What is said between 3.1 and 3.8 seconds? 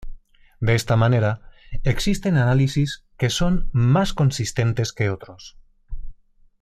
que son